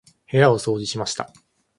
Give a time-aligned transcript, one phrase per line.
[0.31, 1.31] 部屋を掃除しました。